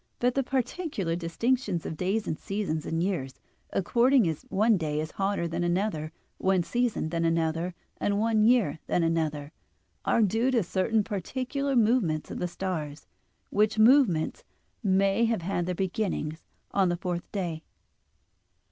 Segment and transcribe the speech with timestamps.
[0.17, 3.35] But the particular distinctions of days and seasons and years,
[3.71, 8.79] according as one day is hotter than another, one season than another, and one year
[8.87, 9.51] than another,
[10.03, 13.05] are due to certain particular movements of the stars:
[13.51, 14.43] which movements
[14.81, 16.35] may have had their beginning
[16.71, 17.61] on the fourth day.